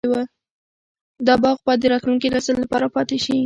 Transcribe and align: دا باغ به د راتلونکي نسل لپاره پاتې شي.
دا 1.27 1.33
باغ 1.43 1.57
به 1.65 1.73
د 1.79 1.83
راتلونکي 1.93 2.27
نسل 2.35 2.55
لپاره 2.63 2.87
پاتې 2.95 3.17
شي. 3.25 3.35